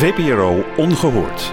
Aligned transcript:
VPRO 0.00 0.64
Ongehoord. 0.76 1.52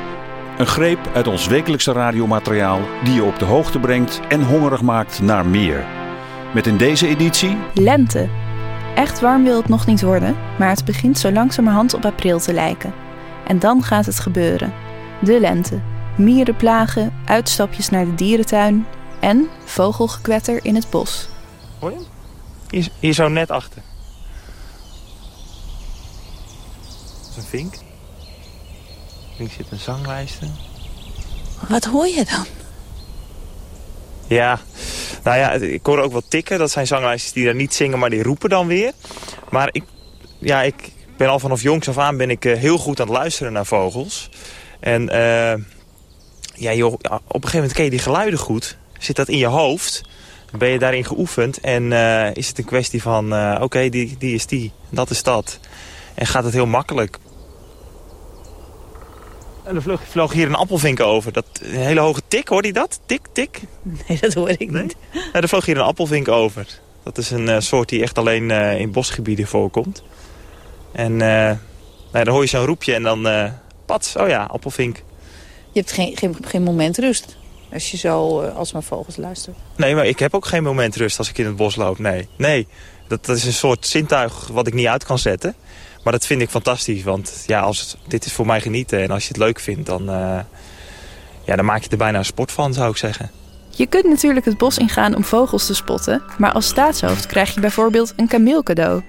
Een 0.57 0.67
greep 0.67 0.99
uit 1.13 1.27
ons 1.27 1.47
wekelijkse 1.47 1.91
radiomateriaal 1.91 2.79
die 3.03 3.13
je 3.13 3.23
op 3.23 3.39
de 3.39 3.45
hoogte 3.45 3.79
brengt 3.79 4.19
en 4.29 4.43
hongerig 4.43 4.81
maakt 4.81 5.21
naar 5.21 5.45
meer. 5.45 5.85
Met 6.53 6.67
in 6.67 6.77
deze 6.77 7.07
editie... 7.07 7.57
Lente. 7.73 8.29
Echt 8.95 9.19
warm 9.19 9.43
wil 9.43 9.57
het 9.57 9.67
nog 9.67 9.85
niet 9.85 10.01
worden, 10.01 10.35
maar 10.59 10.69
het 10.69 10.85
begint 10.85 11.19
zo 11.19 11.31
langzamerhand 11.31 11.93
op 11.93 12.05
april 12.05 12.39
te 12.39 12.53
lijken. 12.53 12.93
En 13.47 13.59
dan 13.59 13.83
gaat 13.83 14.05
het 14.05 14.19
gebeuren. 14.19 14.73
De 15.21 15.39
lente. 15.39 15.81
Mierenplagen, 16.17 17.13
uitstapjes 17.25 17.89
naar 17.89 18.05
de 18.05 18.15
dierentuin 18.15 18.85
en 19.19 19.47
vogelgekwetter 19.65 20.65
in 20.65 20.75
het 20.75 20.89
bos. 20.89 21.29
Hoor 21.79 21.89
je 21.89 21.95
hem? 21.95 22.05
Hier, 22.69 22.89
hier 22.99 23.13
zo 23.13 23.27
net 23.27 23.51
achter. 23.51 23.81
Dat 27.21 27.29
is 27.29 27.37
een 27.37 27.43
vink. 27.43 27.86
Links 29.37 29.55
zit 29.55 29.65
een 29.71 29.79
zanglijster. 29.79 30.47
Wat 31.69 31.85
hoor 31.85 32.07
je 32.07 32.25
dan? 32.25 32.45
Ja, 34.27 34.59
nou 35.23 35.37
ja, 35.37 35.51
ik 35.51 35.85
hoor 35.85 35.99
ook 35.99 36.11
wat 36.11 36.29
tikken. 36.29 36.59
Dat 36.59 36.71
zijn 36.71 36.87
zanglijsters 36.87 37.33
die 37.33 37.45
daar 37.45 37.55
niet 37.55 37.73
zingen, 37.73 37.99
maar 37.99 38.09
die 38.09 38.23
roepen 38.23 38.49
dan 38.49 38.67
weer. 38.67 38.91
Maar 39.49 39.69
ik, 39.71 39.83
ja, 40.39 40.61
ik 40.61 40.91
ben 41.17 41.29
al 41.29 41.39
vanaf 41.39 41.61
jongs 41.61 41.89
af 41.89 41.97
aan 41.97 42.17
ben 42.17 42.29
ik, 42.29 42.45
eh, 42.45 42.57
heel 42.57 42.77
goed 42.77 42.99
aan 42.99 43.07
het 43.07 43.15
luisteren 43.15 43.53
naar 43.53 43.65
vogels. 43.65 44.29
En 44.79 45.09
eh, 45.09 45.61
ja, 46.53 46.73
joh, 46.73 46.93
op 46.93 47.01
een 47.03 47.27
gegeven 47.27 47.53
moment 47.53 47.73
ken 47.73 47.83
je 47.83 47.89
die 47.89 47.99
geluiden 47.99 48.39
goed. 48.39 48.77
Zit 48.99 49.15
dat 49.15 49.27
in 49.27 49.37
je 49.37 49.45
hoofd? 49.45 50.01
Ben 50.57 50.69
je 50.69 50.79
daarin 50.79 51.05
geoefend 51.05 51.59
en 51.59 51.93
eh, 51.93 52.35
is 52.35 52.47
het 52.47 52.57
een 52.57 52.65
kwestie 52.65 53.01
van... 53.01 53.33
oké, 53.61 53.89
die, 53.89 54.15
die 54.19 54.33
is 54.33 54.45
die, 54.45 54.71
dat 54.89 55.09
is 55.09 55.23
dat. 55.23 55.59
En 56.13 56.25
gaat 56.25 56.43
het 56.43 56.53
heel 56.53 56.65
makkelijk. 56.65 57.17
En 59.67 59.75
er 59.75 59.81
vloog, 59.81 60.01
vloog 60.07 60.33
hier 60.33 60.47
een 60.47 60.55
appelvink 60.55 60.99
over. 60.99 61.33
Dat, 61.33 61.45
een 61.61 61.79
hele 61.79 61.99
hoge 61.99 62.21
tik, 62.27 62.47
hoor 62.47 62.65
je 62.65 62.73
dat? 62.73 62.99
Tik, 63.05 63.21
tik? 63.31 63.61
Nee, 64.07 64.19
dat 64.19 64.33
hoor 64.33 64.49
ik 64.49 64.71
Nee? 64.71 64.83
niet. 64.83 64.95
Ja, 65.11 65.41
er 65.41 65.47
vloog 65.47 65.65
hier 65.65 65.77
een 65.77 65.83
appelvink 65.83 66.27
over. 66.27 66.79
Dat 67.03 67.17
is 67.17 67.31
een 67.31 67.49
eh, 67.49 67.59
soort 67.59 67.89
die 67.89 68.01
echt 68.01 68.17
alleen 68.17 68.51
eh, 68.51 68.79
in 68.79 68.91
bosgebieden 68.91 69.47
voorkomt. 69.47 70.03
En 70.91 71.11
eh, 71.11 71.19
nou 71.19 71.57
ja, 72.11 72.23
dan 72.23 72.33
hoor 72.33 72.41
je 72.41 72.49
zo'n 72.49 72.65
roepje 72.65 72.93
en 72.93 73.03
dan... 73.03 73.51
pats, 73.85 74.15
oh 74.15 74.27
ja, 74.27 74.43
appelvink. 74.43 74.95
Je 75.71 75.79
hebt 75.79 75.91
geen, 75.91 76.17
geen, 76.17 76.37
geen 76.41 76.63
moment 76.63 76.97
rust 76.97 77.37
als 77.73 77.91
je 77.91 77.97
zo 77.97 78.41
uh, 78.41 78.55
alsmaar 78.55 78.83
vogels 78.83 79.15
luistert. 79.15 79.57
Nee, 79.75 79.95
maar 79.95 80.05
ik 80.05 80.19
heb 80.19 80.33
ook 80.33 80.45
geen 80.45 80.63
moment 80.63 80.95
rust 80.95 81.17
als 81.17 81.29
ik 81.29 81.37
in 81.37 81.45
het 81.45 81.55
bos 81.55 81.75
loop. 81.75 81.99
Nee, 81.99 82.27
nee. 82.37 82.67
Dat, 83.07 83.25
dat 83.25 83.35
is 83.37 83.45
een 83.45 83.53
soort 83.53 83.87
zintuig 83.87 84.47
wat 84.47 84.67
ik 84.67 84.73
niet 84.73 84.87
uit 84.87 85.03
kan 85.03 85.19
zetten. 85.19 85.55
Maar 86.03 86.13
dat 86.13 86.25
vind 86.25 86.41
ik 86.41 86.49
fantastisch, 86.49 87.03
want 87.03 87.43
ja, 87.47 87.59
als 87.59 87.97
dit 88.07 88.25
is 88.25 88.33
voor 88.33 88.45
mij 88.45 88.61
genieten. 88.61 89.01
En 89.01 89.11
als 89.11 89.23
je 89.23 89.27
het 89.27 89.37
leuk 89.37 89.59
vindt, 89.59 89.85
dan, 89.85 90.01
uh, 90.01 90.39
ja, 91.45 91.55
dan 91.55 91.65
maak 91.65 91.83
je 91.83 91.89
er 91.89 91.97
bijna 91.97 92.17
een 92.17 92.25
sport 92.25 92.51
van, 92.51 92.73
zou 92.73 92.89
ik 92.89 92.97
zeggen. 92.97 93.31
Je 93.69 93.87
kunt 93.87 94.05
natuurlijk 94.05 94.45
het 94.45 94.57
bos 94.57 94.77
ingaan 94.77 95.15
om 95.15 95.23
vogels 95.23 95.65
te 95.65 95.73
spotten, 95.75 96.21
maar 96.37 96.51
als 96.51 96.67
staatshoofd 96.67 97.25
krijg 97.25 97.53
je 97.53 97.59
bijvoorbeeld 97.59 98.13
een 98.15 98.27
kameel 98.27 98.63
cadeau. 98.63 99.01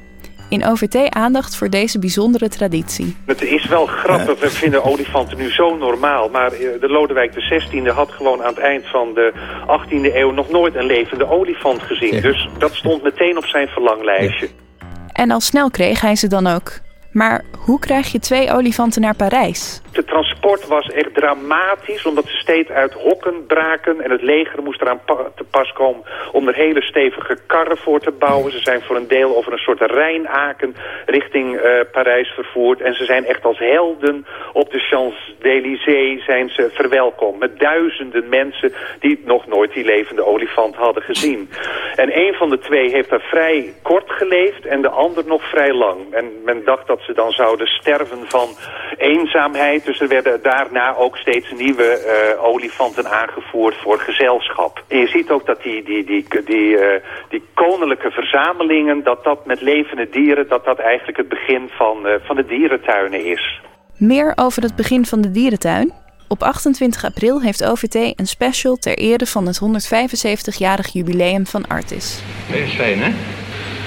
In 0.49 0.65
OVT 0.65 1.11
aandacht 1.11 1.57
voor 1.57 1.71
deze 1.71 1.99
bijzondere 1.99 2.49
traditie. 2.49 3.17
Het 3.27 3.43
is 3.43 3.67
wel 3.67 3.87
grappig, 3.87 4.41
we 4.41 4.51
vinden 4.51 4.85
olifanten 4.85 5.39
nu 5.39 5.51
zo 5.51 5.77
normaal. 5.77 6.29
Maar 6.29 6.51
de 6.51 6.89
Lodewijk 6.89 7.35
XVI 7.35 7.91
had 7.91 8.11
gewoon 8.11 8.43
aan 8.43 8.55
het 8.55 8.59
eind 8.59 8.87
van 8.87 9.15
de 9.15 9.33
18e 9.67 10.15
eeuw 10.15 10.31
nog 10.31 10.49
nooit 10.49 10.75
een 10.75 10.87
levende 10.87 11.31
olifant 11.31 11.83
gezien. 11.83 12.15
Ja. 12.15 12.21
Dus 12.21 12.49
dat 12.59 12.75
stond 12.75 13.03
meteen 13.03 13.37
op 13.37 13.45
zijn 13.45 13.69
verlanglijstje. 13.69 14.47
Ja. 14.47 14.87
En 15.13 15.31
al 15.31 15.41
snel 15.41 15.71
kreeg 15.71 16.01
hij 16.01 16.17
ze 16.17 16.27
dan 16.27 16.47
ook. 16.47 16.73
Maar 17.19 17.44
hoe 17.64 17.78
krijg 17.78 18.12
je 18.12 18.19
twee 18.19 18.52
olifanten 18.52 19.00
naar 19.00 19.16
Parijs? 19.16 19.83
De 19.92 20.05
transport 20.05 20.66
was 20.66 20.91
echt 20.91 21.14
dramatisch, 21.14 22.06
omdat 22.06 22.24
ze 22.27 22.36
steeds 22.36 22.70
uit 22.70 22.92
hokken 22.92 23.47
braken. 23.47 24.00
En 24.00 24.11
het 24.11 24.22
leger 24.22 24.62
moest 24.62 24.80
eraan 24.80 25.00
te 25.34 25.44
pas 25.50 25.73
komen 25.73 26.02
om 26.33 26.48
er 26.48 26.55
hele 26.55 26.83
stevige 26.83 27.39
karren 27.46 27.77
voor 27.77 28.01
te 28.01 28.11
bouwen. 28.11 28.52
Ze 28.52 28.58
zijn 28.58 28.80
voor 28.80 28.96
een 28.96 29.08
deel 29.08 29.36
over 29.36 29.52
een 29.52 29.58
soort 29.58 29.80
Rijnaken 29.80 30.74
richting 31.07 31.55
uh, 31.55 31.80
Parijs 31.92 32.28
vervoerd. 32.28 32.80
En 32.80 32.95
ze 32.95 33.05
zijn 33.05 33.27
echt 33.27 33.45
als 33.45 33.58
helden 33.58 34.27
op 34.52 34.70
de 34.70 34.78
Champs-Élysées 34.78 36.24
zijn 36.24 36.48
ze 36.48 36.70
verwelkomd. 36.73 37.39
Met 37.39 37.58
duizenden 37.58 38.28
mensen 38.28 38.73
die 39.01 39.23
nog 39.24 39.46
nooit 39.46 39.73
die 39.73 39.84
levende 39.84 40.24
olifant 40.24 40.74
hadden 40.74 41.02
gezien. 41.02 41.51
En 41.95 42.18
een 42.18 42.34
van 42.34 42.51
de 42.51 42.58
twee 42.58 42.90
heeft 42.90 43.11
daar 43.11 43.28
vrij 43.30 43.73
kort 43.83 44.11
geleefd 44.11 44.67
en 44.67 44.83
de 44.83 44.89
ander 44.90 45.24
nog 45.27 45.42
vrij 45.42 45.73
lang. 45.73 46.12
En 46.12 46.24
men 46.45 46.64
dacht 46.64 46.86
dat 46.86 47.01
ze 47.08 47.14
dan 47.14 47.33
zouden 47.33 47.67
sterven 47.67 48.23
van 48.29 48.48
eenzaamheid. 48.96 49.85
Dus 49.85 50.01
er 50.01 50.08
werden 50.08 50.42
daarna 50.42 50.96
ook 50.96 51.17
steeds 51.17 51.51
nieuwe 51.52 51.89
uh, 51.89 52.45
olifanten 52.45 53.11
aangevoerd 53.11 53.77
voor 53.83 53.98
gezelschap. 53.98 54.85
En 54.89 54.98
je 54.98 55.07
ziet 55.07 55.30
ook 55.30 55.46
dat 55.46 55.63
die, 55.63 55.85
die, 55.85 56.05
die, 56.05 56.27
die, 56.45 56.69
uh, 56.69 56.86
die 57.29 57.42
koninklijke 57.55 58.11
verzamelingen, 58.11 59.02
dat 59.02 59.24
dat 59.24 59.46
met 59.46 59.61
levende 59.61 60.08
dieren, 60.11 60.48
dat 60.48 60.64
dat 60.64 60.79
eigenlijk 60.79 61.19
het 61.19 61.29
begin 61.29 61.69
van, 61.69 62.07
uh, 62.07 62.13
van 62.23 62.36
de 62.36 62.46
dierentuinen 62.46 63.25
is. 63.25 63.61
Meer 63.96 64.33
over 64.36 64.63
het 64.63 64.77
begin 64.77 65.07
van 65.07 65.20
de 65.20 65.30
dierentuin? 65.30 65.92
Op 66.29 66.42
28 66.42 67.05
april 67.05 67.42
heeft 67.42 67.64
OVT 67.64 67.95
een 67.95 68.27
special 68.27 68.77
ter 68.77 68.98
ere 68.98 69.27
van 69.27 69.46
het 69.46 69.61
175-jarig 69.63 70.92
jubileum 70.92 71.46
van 71.46 71.67
Artis. 71.67 72.23
Dat 72.51 72.58
is 72.58 72.75
fijn, 72.75 72.98
hè? 72.98 73.11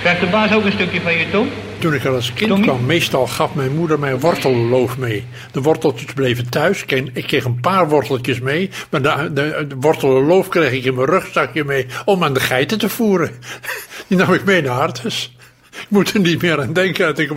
Krijgt 0.02 0.22
de 0.22 0.28
baas 0.28 0.54
ook 0.54 0.64
een 0.64 0.72
stukje 0.72 1.02
van 1.02 1.18
je 1.18 1.30
tong? 1.30 1.50
Toen 1.82 1.94
ik 1.94 2.06
als 2.06 2.34
kind 2.34 2.50
Tommy? 2.50 2.66
kwam, 2.66 2.86
meestal 2.86 3.28
gaf 3.28 3.54
mijn 3.54 3.76
moeder 3.76 4.00
mij 4.00 4.20
wortelloof 4.20 4.98
mee. 4.98 5.26
De 5.52 5.62
worteltjes 5.62 6.14
bleven 6.14 6.50
thuis. 6.50 6.86
Ik 7.14 7.28
kreeg 7.28 7.44
een 7.44 7.60
paar 7.60 7.90
worteltjes 7.90 8.40
mee. 8.40 8.70
Maar 8.90 9.02
de, 9.02 9.34
de, 9.34 9.66
de 9.68 9.76
wortelloof 9.80 10.48
kreeg 10.48 10.72
ik 10.72 10.86
in 10.86 10.96
mijn 10.96 11.08
rugzakje 11.08 11.64
mee 11.64 11.86
om 12.06 12.24
aan 12.24 12.34
de 12.34 12.40
geiten 12.40 12.78
te 12.78 12.90
voeren. 12.90 13.32
Die 14.08 14.18
nam 14.18 14.34
ik 14.34 14.44
mee 14.44 14.62
naar 14.62 14.80
Artes. 14.80 15.36
Ik 15.72 15.86
moet 15.90 16.14
er 16.14 16.20
niet 16.20 16.42
meer 16.42 16.62
aan 16.62 16.74
denken 16.74 17.06
dat 17.06 17.20
ik 17.20 17.36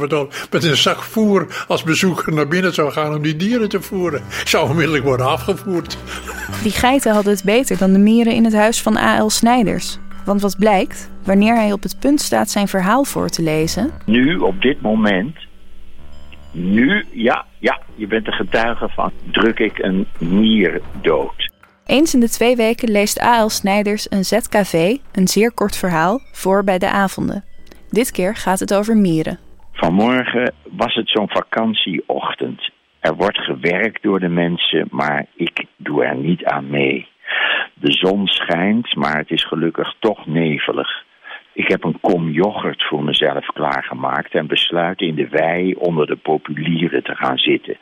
met 0.50 0.64
een 0.64 0.76
zak 0.76 1.02
voer 1.02 1.64
als 1.68 1.82
bezoeker 1.82 2.32
naar 2.32 2.48
binnen 2.48 2.74
zou 2.74 2.92
gaan 2.92 3.14
om 3.14 3.22
die 3.22 3.36
dieren 3.36 3.68
te 3.68 3.80
voeren. 3.80 4.22
Ik 4.40 4.48
zou 4.48 4.68
onmiddellijk 4.68 5.04
worden 5.04 5.26
afgevoerd. 5.26 5.96
Die 6.62 6.72
geiten 6.72 7.12
hadden 7.12 7.32
het 7.32 7.44
beter 7.44 7.78
dan 7.78 7.92
de 7.92 7.98
mieren 7.98 8.34
in 8.34 8.44
het 8.44 8.54
huis 8.54 8.82
van 8.82 8.96
A.L. 8.96 9.30
Snijders. 9.30 9.98
Want 10.24 10.40
wat 10.40 10.58
blijkt, 10.58 11.10
wanneer 11.24 11.54
hij 11.54 11.72
op 11.72 11.82
het 11.82 11.96
punt 12.00 12.20
staat 12.20 12.50
zijn 12.50 12.68
verhaal 12.68 13.04
voor 13.04 13.28
te 13.28 13.42
lezen... 13.42 13.90
Nu, 14.06 14.36
op 14.36 14.62
dit 14.62 14.80
moment, 14.80 15.36
nu, 16.52 17.04
ja, 17.12 17.44
ja, 17.58 17.80
je 17.94 18.06
bent 18.06 18.26
er 18.26 18.32
getuige 18.32 18.88
van, 18.88 19.12
druk 19.30 19.58
ik 19.58 19.78
een 19.78 20.06
mier 20.18 20.80
dood. 21.02 21.52
Eens 21.86 22.14
in 22.14 22.20
de 22.20 22.28
twee 22.28 22.56
weken 22.56 22.90
leest 22.90 23.20
A.L. 23.20 23.48
Snijders 23.48 24.10
een 24.10 24.24
ZKV, 24.24 24.96
een 25.12 25.28
zeer 25.28 25.52
kort 25.52 25.76
verhaal, 25.76 26.20
voor 26.32 26.64
bij 26.64 26.78
de 26.78 26.88
avonden. 26.88 27.44
Dit 27.90 28.10
keer 28.10 28.36
gaat 28.36 28.60
het 28.60 28.74
over 28.74 28.96
mieren. 28.96 29.38
Vanmorgen 29.72 30.52
was 30.76 30.94
het 30.94 31.08
zo'n 31.08 31.28
vakantieochtend. 31.28 32.70
Er 33.00 33.14
wordt 33.14 33.38
gewerkt 33.38 34.02
door 34.02 34.20
de 34.20 34.28
mensen, 34.28 34.88
maar 34.90 35.26
ik 35.36 35.64
doe 35.76 36.04
er 36.04 36.16
niet 36.16 36.44
aan 36.44 36.70
mee. 36.70 37.08
De 37.84 37.92
zon 37.92 38.26
schijnt, 38.26 38.94
maar 38.94 39.16
het 39.16 39.30
is 39.30 39.44
gelukkig 39.46 39.94
toch 39.98 40.26
nevelig. 40.26 41.04
Ik 41.52 41.68
heb 41.68 41.84
een 41.84 42.00
kom 42.00 42.30
yoghurt 42.30 42.82
voor 42.82 43.04
mezelf 43.04 43.46
klaargemaakt 43.46 44.34
en 44.34 44.46
besluit 44.46 45.00
in 45.00 45.14
de 45.14 45.28
wei 45.28 45.74
onder 45.74 46.06
de 46.06 46.16
populieren 46.16 47.02
te 47.02 47.14
gaan 47.14 47.38
zitten. 47.38 47.76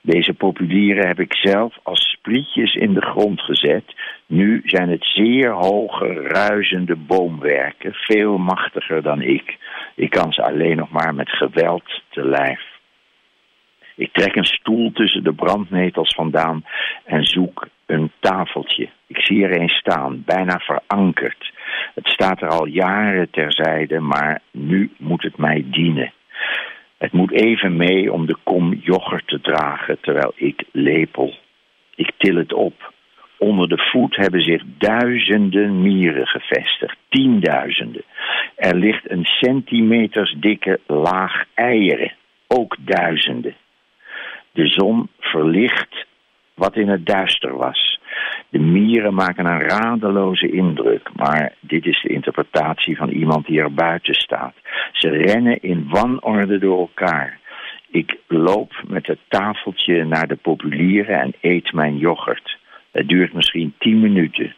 Deze 0.00 0.34
populieren 0.34 1.06
heb 1.06 1.20
ik 1.20 1.34
zelf 1.34 1.78
als 1.82 2.10
sprietjes 2.10 2.74
in 2.74 2.94
de 2.94 3.02
grond 3.02 3.40
gezet. 3.40 3.84
Nu 4.26 4.62
zijn 4.64 4.88
het 4.88 5.04
zeer 5.04 5.50
hoge, 5.50 6.12
ruisende 6.12 6.96
boomwerken, 6.96 7.92
veel 7.92 8.38
machtiger 8.38 9.02
dan 9.02 9.22
ik. 9.22 9.56
Ik 9.94 10.10
kan 10.10 10.32
ze 10.32 10.42
alleen 10.42 10.76
nog 10.76 10.90
maar 10.90 11.14
met 11.14 11.30
geweld 11.30 12.02
te 12.10 12.24
lijf. 12.24 12.62
Ik 13.96 14.12
trek 14.12 14.36
een 14.36 14.44
stoel 14.44 14.92
tussen 14.92 15.24
de 15.24 15.32
brandnetels 15.32 16.14
vandaan 16.14 16.64
en 17.04 17.24
zoek 17.24 17.68
een 17.86 18.12
tafeltje. 18.20 18.88
Ik 19.24 19.30
zie 19.30 19.44
er 19.44 19.60
een 19.60 19.68
staan, 19.68 20.22
bijna 20.26 20.58
verankerd. 20.58 21.52
Het 21.94 22.06
staat 22.06 22.42
er 22.42 22.48
al 22.48 22.66
jaren 22.66 23.30
terzijde, 23.30 24.00
maar 24.00 24.40
nu 24.50 24.90
moet 24.98 25.22
het 25.22 25.36
mij 25.36 25.64
dienen. 25.66 26.12
Het 26.98 27.12
moet 27.12 27.32
even 27.32 27.76
mee 27.76 28.12
om 28.12 28.26
de 28.26 28.36
kom 28.42 28.80
yoghurt 28.82 29.28
te 29.28 29.40
dragen 29.40 30.00
terwijl 30.00 30.32
ik 30.34 30.64
lepel. 30.72 31.34
Ik 31.94 32.10
til 32.16 32.36
het 32.36 32.52
op. 32.52 32.92
Onder 33.38 33.68
de 33.68 33.78
voet 33.78 34.16
hebben 34.16 34.42
zich 34.42 34.62
duizenden 34.78 35.82
mieren 35.82 36.26
gevestigd. 36.26 36.96
Tienduizenden. 37.08 38.04
Er 38.56 38.76
ligt 38.76 39.10
een 39.10 39.24
centimeters 39.24 40.34
dikke 40.38 40.80
laag 40.86 41.44
eieren. 41.54 42.12
Ook 42.46 42.76
duizenden. 42.78 43.54
De 44.52 44.66
zon 44.66 45.08
verlicht 45.18 46.06
wat 46.54 46.76
in 46.76 46.88
het 46.88 47.06
duister 47.06 47.56
was. 47.56 47.93
De 48.54 48.60
mieren 48.60 49.14
maken 49.14 49.46
een 49.46 49.68
radeloze 49.68 50.50
indruk, 50.50 51.10
maar 51.14 51.52
dit 51.60 51.86
is 51.86 52.02
de 52.02 52.08
interpretatie 52.08 52.96
van 52.96 53.08
iemand 53.08 53.46
die 53.46 53.60
er 53.60 53.74
buiten 53.74 54.14
staat. 54.14 54.54
Ze 54.92 55.08
rennen 55.08 55.62
in 55.62 55.86
wanorde 55.88 56.58
door 56.58 56.78
elkaar. 56.78 57.38
Ik 57.90 58.16
loop 58.28 58.72
met 58.86 59.06
het 59.06 59.18
tafeltje 59.28 60.04
naar 60.04 60.26
de 60.26 60.36
populieren 60.36 61.20
en 61.20 61.34
eet 61.40 61.72
mijn 61.72 61.98
yoghurt. 61.98 62.58
Het 62.90 63.08
duurt 63.08 63.32
misschien 63.32 63.74
tien 63.78 64.00
minuten. 64.00 64.54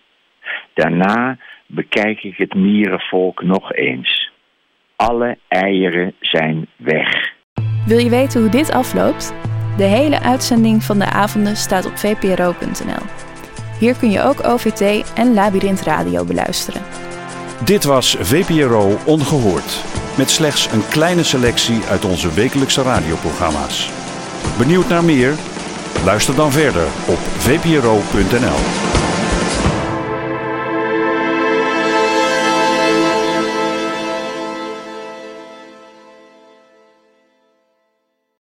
Daarna 0.74 1.38
bekijk 1.66 2.22
ik 2.22 2.36
het 2.36 2.54
mierenvolk 2.54 3.42
nog 3.42 3.72
eens. 3.72 4.32
Alle 4.96 5.38
eieren 5.48 6.14
zijn 6.20 6.66
weg. 6.76 7.32
Wil 7.86 7.98
je 7.98 8.10
weten 8.10 8.40
hoe 8.40 8.50
dit 8.50 8.72
afloopt? 8.72 9.34
De 9.76 9.84
hele 9.84 10.20
uitzending 10.20 10.82
van 10.82 10.98
de 10.98 11.10
avonden 11.10 11.56
staat 11.56 11.86
op 11.86 11.96
vpro.nl. 11.96 13.05
Hier 13.78 13.94
kun 13.96 14.10
je 14.10 14.22
ook 14.22 14.44
OVT 14.46 15.12
en 15.14 15.34
Labyrinth 15.34 15.80
Radio 15.80 16.24
beluisteren. 16.24 16.82
Dit 17.64 17.84
was 17.84 18.16
VPRO 18.20 18.98
Ongehoord. 19.04 19.84
Met 20.16 20.30
slechts 20.30 20.68
een 20.72 20.88
kleine 20.88 21.22
selectie 21.22 21.82
uit 21.90 22.04
onze 22.04 22.34
wekelijkse 22.34 22.82
radioprogramma's. 22.82 23.90
Benieuwd 24.58 24.88
naar 24.88 25.04
meer? 25.04 25.34
Luister 26.04 26.34
dan 26.34 26.52
verder 26.52 26.86
op 27.06 27.18
vpro.nl. 27.18 28.85